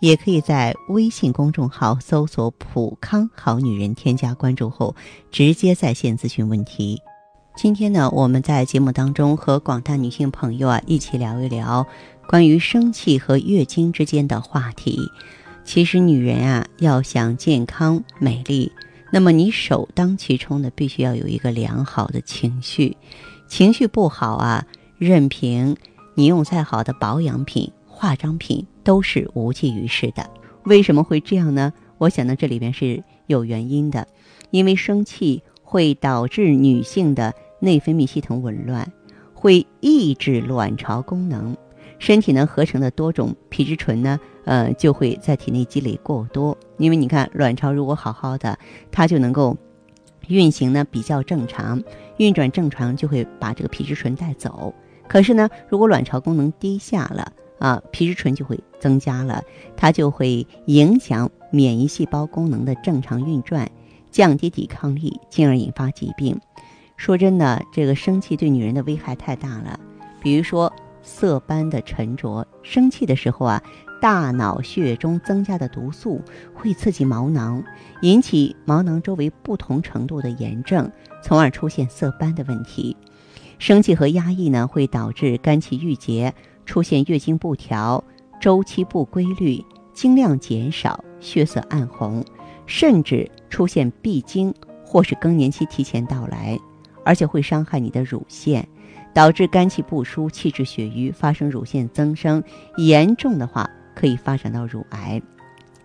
[0.00, 4.94] 也可以在微信公众号搜索“普康好女人”，添加关注后
[5.30, 7.00] 直接在线咨询问题。
[7.56, 11.86] 今天呢，我们在节目当中和广大女性朋友啊一起聊一聊
[12.28, 15.00] 关于生气和月经之间的话题。
[15.64, 18.70] 其实，女人啊要想健康美丽，
[19.10, 22.94] 那么你首当其冲的必须要有一个良好的情绪。
[23.48, 24.66] 情绪不好啊，
[24.98, 25.74] 任凭
[26.14, 27.72] 你用再好的保养品。
[27.98, 30.28] 化妆品都是无济于事的，
[30.64, 31.72] 为什么会这样呢？
[31.96, 34.06] 我想呢，这里边是有原因的，
[34.50, 38.92] 因为生气会导致女性的内分泌系统紊乱，
[39.32, 41.56] 会抑制卵巢功能，
[41.98, 46.54] 身体呢合成的多种皮质醇呢，呃，就会在体内积累过多。
[46.76, 48.58] 因为你看，卵巢如果好好的，
[48.92, 49.56] 它就能够
[50.28, 51.82] 运行呢比较正常，
[52.18, 54.74] 运转正常就会把这个皮质醇带走。
[55.08, 59.42] 可是呢，如果卵巢功能低下了，啊，皮质醇就会增加了，
[59.76, 63.70] 它就会影响免疫细胞功能的正常运转，
[64.10, 66.38] 降低抵抗力，进而引发疾病。
[66.96, 69.78] 说真的，这个生气对女人的危害太大了。
[70.20, 70.72] 比如说
[71.02, 73.62] 色斑的沉着，生气的时候啊，
[74.00, 76.20] 大脑血液中增加的毒素
[76.54, 77.62] 会刺激毛囊，
[78.02, 80.90] 引起毛囊周围不同程度的炎症，
[81.22, 82.96] 从而出现色斑的问题。
[83.58, 86.34] 生气和压抑呢，会导致肝气郁结。
[86.66, 88.02] 出现月经不调、
[88.38, 89.64] 周期不规律、
[89.94, 92.22] 经量减少、血色暗红，
[92.66, 94.52] 甚至出现闭经
[94.84, 96.58] 或是更年期提前到来，
[97.04, 98.68] 而且会伤害你的乳腺，
[99.14, 102.42] 导致肝气不舒、气滞血瘀，发生乳腺增生，
[102.76, 105.22] 严重的话可以发展到乳癌。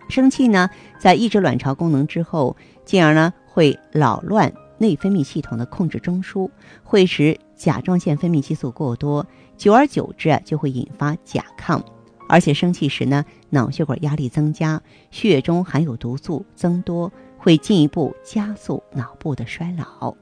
[0.08, 0.68] 生气呢，
[0.98, 2.54] 在抑制卵巢功能之后，
[2.84, 6.50] 进而呢会扰乱内分泌系统的控制中枢，
[6.82, 9.24] 会使甲状腺分泌激素过多。
[9.62, 11.80] 久而久之啊，就会引发甲亢，
[12.28, 20.16] 而且生气时呢，脑血管压力增加，血中含有毒素增多，会进一步加速脑部的衰老。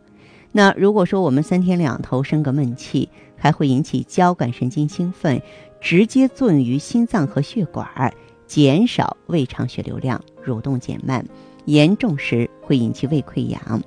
[0.53, 5.41] 那如果说我们三天两头生个闷气，还会引起交感神经兴奋，
[5.81, 8.13] 直接作用于心脏和血管，
[8.47, 11.25] 减少胃肠血流量，蠕动减慢，
[11.65, 13.83] 严重时会引起胃溃疡。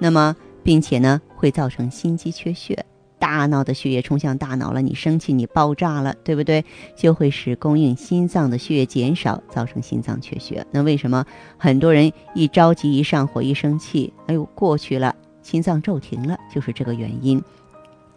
[0.00, 0.34] 那么，
[0.64, 2.84] 并且呢，会造成心肌缺血。
[3.18, 6.64] 大脑的血液冲向大脑了，你生气，你爆炸了，对不对？
[6.96, 10.66] 就会使供应心脏的血液减少，造成心脏缺血。
[10.70, 11.24] 那为什么
[11.56, 17.42] 很多人一着急、一上火、一生气，哎呦，过去了，心脏骤停了，就是这个原因。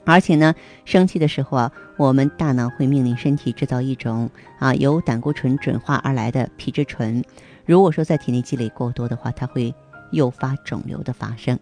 [0.03, 7.23] 而且呢，生气的时候啊，我们大脑会命令身体制造一种啊由胆固醇转化而来的皮质醇，
[7.65, 9.73] 如果说在体内积累过多的话，它会
[10.11, 11.57] 诱发肿瘤的发生。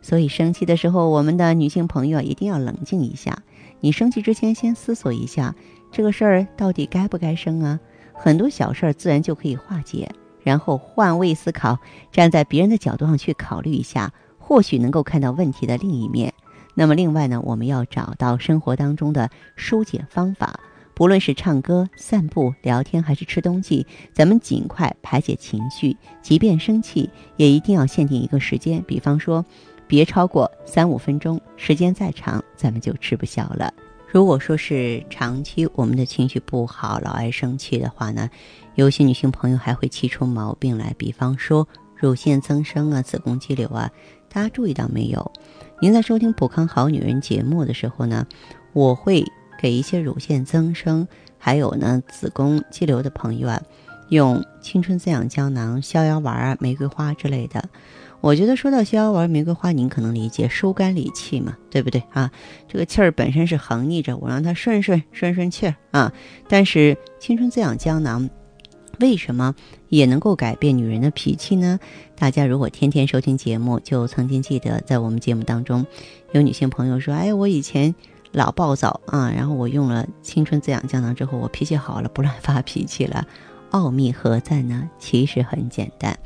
[0.00, 3.42] 所以生气的时候，我们的女性朋友一定要冷静一下。
[3.80, 5.54] 你生气之前，先思索一下
[5.90, 7.80] 这个事儿到底该不该生啊？
[8.14, 10.08] 很多小事儿自然就可以化解。
[10.44, 11.78] 然后换位思考，
[12.10, 16.32] 站在别人的角度上去考虑一下，或许能够看到问题的另一面。
[16.74, 20.58] 那么另外呢，我们要找到生活当中的疏解方法，
[20.94, 25.96] 不论是唱歌、散步、聊天，还是吃东西，咱们尽快排解情绪。
[26.22, 29.44] 即便生气，也一定要限定一个时间，比方说。
[29.92, 33.70] 别超过三五分钟，时间再长，咱们就吃不消了。
[34.08, 38.30] 如果说是长期我们的情绪不好，老爱生气的话呢，
[38.74, 43.90] 有些女性朋友还会气出毛病来，比方说乳腺增生啊、子宫肌瘤啊。
[44.30, 45.30] 大家注意到没有？
[45.78, 48.26] 您在收听《普康好女人》节目的时候呢，
[48.72, 49.22] 我会
[49.60, 53.60] 给一些乳腺增生还有呢子宫肌瘤的朋友啊，
[54.08, 57.62] 用青春滋养胶囊、逍遥丸啊、玫瑰花之类的。
[58.22, 62.30] 我觉得说到逍遥丸、玫瑰花，您可能理解疏肝理气嘛，对不对啊？
[62.68, 66.12] 这个气儿本身是横逆着，我让它顺顺顺顺气儿啊。
[66.48, 68.30] 但是青春滋养胶囊
[69.00, 69.56] 为什么
[69.88, 71.80] 也能够改变女人的脾气呢？
[72.14, 75.84] 大家如果天天收听节目，就曾经记得在我们节目当中，
[76.30, 77.92] 有女性朋友说：“哎，我以前
[78.30, 83.26] 老暴躁啊，然后我用了青春滋养胶囊之后，我脾气好了，不乱发脾气了。”
[83.70, 84.88] 奥秘何在呢？
[85.00, 86.16] 其实很简单，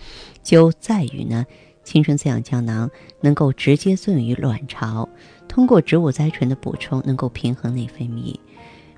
[0.43, 1.47] 就在于呢。
[1.87, 2.91] 青春滋养胶囊
[3.21, 5.09] 能够直接作用于卵巢，
[5.47, 8.35] 通过植物甾醇的补充，能够平衡内分泌。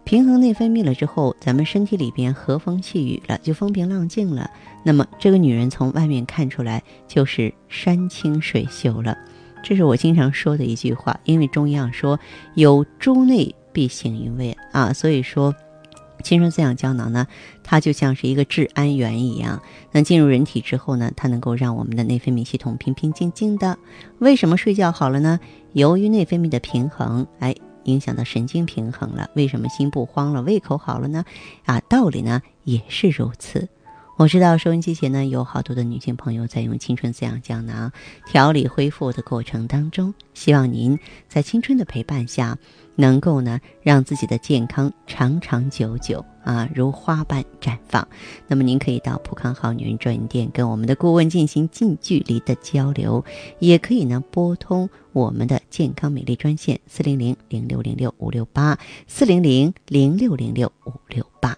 [0.05, 4.51] 平衡内分泌了之后，咱们身体里边和风细雨了，就风平浪静了。
[4.83, 9.17] 那么这个女人从外面看出来就是山清水秀了。
[9.63, 12.19] 这是我经常说的一句话，因为中医上说
[12.55, 15.55] 有诸内必行于胃啊，所以说。
[16.23, 17.27] 青春滋养胶囊呢，
[17.63, 19.63] 它就像是一个治安员一样。
[19.93, 23.79] 那进入人体之后呢，它能够让我们的内分泌系统平平静静的。
[24.19, 25.41] 为什么睡觉好了呢？
[25.73, 27.55] 由于内分泌的平衡，哎，
[27.85, 29.31] 影响到神经平衡了。
[29.35, 31.25] 为什么心不慌了，胃口好了呢？
[31.65, 33.69] 啊，道理呢也是如此。
[34.19, 37.93] 我知道收音机前呢有好多的女性朋友在用青春滋养胶囊
[38.27, 40.99] 调理恢复的过程当中，希望您
[41.29, 42.59] 在青春的陪伴下，
[42.97, 48.09] 能够呢让自己的健康长长久久啊如花般绽放。
[48.49, 53.25] 那么您可以到普康好女人专营店跟我们的顾问进行近距离的交流，
[53.61, 58.77] 也可以呢拨通我们的健康美丽专线四零零零六零六五六八
[59.07, 61.57] 四零零零六零六五六八。